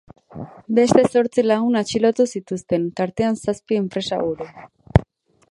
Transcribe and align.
Beste 0.77 1.03
zortzi 1.15 1.43
lagun 1.45 1.77
atxilotu 1.81 2.27
zituzten, 2.33 2.89
tartean 3.01 3.39
zazpi 3.45 3.79
enpresaburu. 3.83 4.51